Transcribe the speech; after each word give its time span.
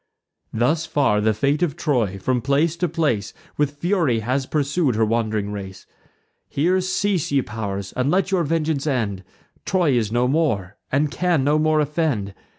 Thus 0.51 0.87
far 0.87 1.21
the 1.21 1.31
fate 1.31 1.61
of 1.61 1.75
Troy, 1.75 2.17
from 2.17 2.41
place 2.41 2.75
to 2.77 2.89
place, 2.89 3.35
With 3.55 3.77
fury 3.77 4.21
has 4.21 4.47
pursued 4.47 4.95
her 4.95 5.05
wand'ring 5.05 5.51
race. 5.51 5.85
Here 6.49 6.81
cease, 6.81 7.31
ye 7.31 7.43
pow'rs, 7.43 7.93
and 7.95 8.09
let 8.09 8.31
your 8.31 8.43
vengeance 8.43 8.87
end: 8.87 9.23
Troy 9.63 9.91
is 9.91 10.11
no 10.11 10.27
more, 10.27 10.75
and 10.91 11.11
can 11.11 11.43
no 11.43 11.59
more 11.59 11.79
offend. 11.79 12.33